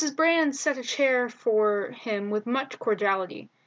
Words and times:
Brand 0.15 0.55
set 0.55 0.79
a 0.79 0.83
chair 0.83 1.29
for 1.29 1.91
him 1.91 2.31
with 2.31 2.47
much 2.47 2.79
cordiality. 2.79 3.51